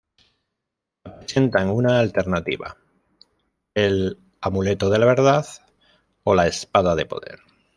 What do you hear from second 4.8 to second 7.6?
de la Verdad" o "La Espada de Poder".